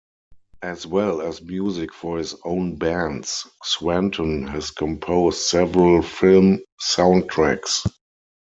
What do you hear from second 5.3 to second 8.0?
several film soundtracks.